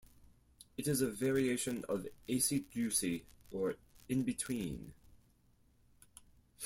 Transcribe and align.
It 0.77 0.87
is 0.87 1.01
a 1.03 1.07
variation 1.11 1.85
of 1.87 2.07
acey-deucey 2.27 3.25
or 3.51 3.75
in-between. 4.09 4.93